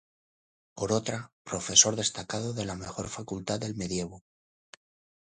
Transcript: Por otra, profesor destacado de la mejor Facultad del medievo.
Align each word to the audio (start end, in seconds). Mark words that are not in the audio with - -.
Por 0.73 0.91
otra, 0.93 1.31
profesor 1.43 1.95
destacado 1.95 2.53
de 2.55 2.65
la 2.65 2.73
mejor 2.73 3.07
Facultad 3.07 3.59
del 3.59 3.75
medievo. 3.75 4.23